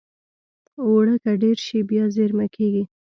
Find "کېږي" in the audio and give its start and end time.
2.55-2.83